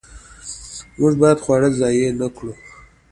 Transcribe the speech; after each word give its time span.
موږ 0.99 1.13
باید 1.21 1.41
خواړه 1.43 1.69
ضایع 1.79 2.09
نه 2.19 2.27
کړو. 2.35 2.53